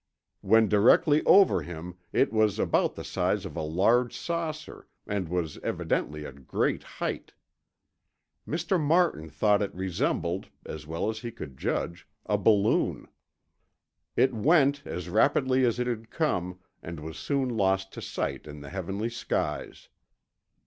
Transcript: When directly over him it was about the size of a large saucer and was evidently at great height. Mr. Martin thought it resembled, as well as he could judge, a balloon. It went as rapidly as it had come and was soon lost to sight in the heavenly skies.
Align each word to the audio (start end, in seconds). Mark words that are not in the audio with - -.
When 0.41 0.67
directly 0.67 1.21
over 1.27 1.61
him 1.61 1.95
it 2.11 2.33
was 2.33 2.57
about 2.57 2.95
the 2.95 3.03
size 3.03 3.45
of 3.45 3.55
a 3.55 3.61
large 3.61 4.17
saucer 4.17 4.87
and 5.05 5.29
was 5.29 5.59
evidently 5.59 6.25
at 6.25 6.47
great 6.47 6.81
height. 6.81 7.33
Mr. 8.47 8.81
Martin 8.83 9.29
thought 9.29 9.61
it 9.61 9.71
resembled, 9.75 10.49
as 10.65 10.87
well 10.87 11.07
as 11.07 11.19
he 11.19 11.29
could 11.31 11.55
judge, 11.55 12.07
a 12.25 12.35
balloon. 12.39 13.09
It 14.15 14.33
went 14.33 14.81
as 14.87 15.07
rapidly 15.07 15.63
as 15.65 15.77
it 15.77 15.85
had 15.85 16.09
come 16.09 16.57
and 16.81 16.99
was 16.99 17.15
soon 17.19 17.49
lost 17.49 17.93
to 17.93 18.01
sight 18.01 18.47
in 18.47 18.61
the 18.61 18.69
heavenly 18.71 19.09
skies. 19.11 19.87